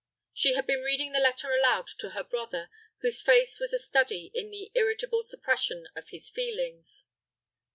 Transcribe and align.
She 0.33 0.55
had 0.55 0.65
been 0.65 0.79
reading 0.81 1.11
the 1.11 1.19
letter 1.19 1.51
aloud 1.53 1.85
to 1.99 2.09
her 2.09 2.23
brother, 2.23 2.71
whose 3.01 3.21
face 3.21 3.59
was 3.59 3.71
a 3.71 3.77
study 3.77 4.31
in 4.33 4.49
the 4.49 4.71
irritable 4.73 5.21
suppression 5.21 5.85
of 5.95 6.09
his 6.09 6.27
feelings. 6.27 7.05